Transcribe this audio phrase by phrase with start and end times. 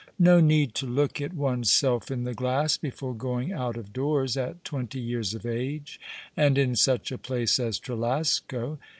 [0.17, 3.93] No need to look at one "s self in the glass before going out of
[3.93, 5.99] doors, at twenty years of age,
[6.35, 8.79] and in such a place as Trelasco.